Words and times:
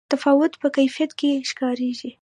تفاوت 0.13 0.53
په 0.61 0.67
کیفیت 0.75 1.11
کې 1.19 1.29
ښکاري. 1.49 1.89